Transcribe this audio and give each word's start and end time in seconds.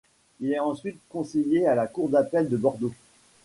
Il 0.39 0.51
est 0.51 0.57
ensuite 0.57 0.99
conseiller 1.09 1.67
à 1.67 1.75
la 1.75 1.85
cour 1.85 2.09
d'appel 2.09 2.49
de 2.49 2.57
Bordeaux. 2.57 2.95